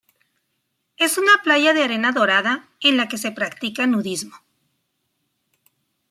[0.97, 4.33] Es una playa de arena dorada en la que se practica nudismo.